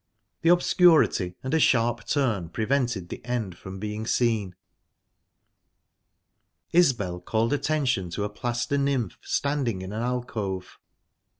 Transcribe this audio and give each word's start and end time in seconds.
The 0.41 0.49
obscurity, 0.49 1.35
and 1.43 1.53
a 1.53 1.59
sharp 1.59 2.07
turn, 2.07 2.49
prevented 2.49 3.09
the 3.09 3.23
end 3.23 3.55
from 3.55 3.77
being 3.77 4.07
seen. 4.07 4.55
Isbel 6.71 7.19
called 7.19 7.53
attention 7.53 8.09
to 8.17 8.23
a 8.23 8.29
plaster 8.29 8.79
nymph, 8.79 9.19
standing 9.21 9.83
in 9.83 9.93
an 9.93 10.01
alcove. 10.01 10.79